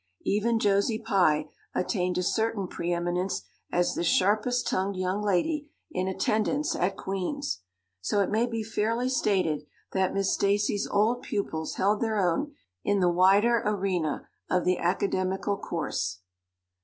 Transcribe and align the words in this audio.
Even 0.23 0.57
Josie 0.57 0.97
Pye 0.97 1.45
attained 1.75 2.17
a 2.17 2.23
certain 2.23 2.67
preeminence 2.67 3.43
as 3.71 3.93
the 3.93 4.03
sharpest 4.03 4.67
tongued 4.67 4.95
young 4.95 5.21
lady 5.21 5.69
in 5.91 6.07
attendance 6.07 6.75
at 6.75 6.97
Queen's. 6.97 7.59
So 8.01 8.19
it 8.21 8.31
may 8.31 8.47
be 8.47 8.63
fairly 8.63 9.09
stated 9.09 9.67
that 9.91 10.15
Miss 10.15 10.33
Stacy's 10.33 10.87
old 10.87 11.21
pupils 11.21 11.75
held 11.75 12.01
their 12.01 12.17
own 12.17 12.55
in 12.83 12.99
the 12.99 13.09
wider 13.11 13.61
arena 13.63 14.27
of 14.49 14.65
the 14.65 14.79
academical 14.79 15.55
course. 15.55 16.21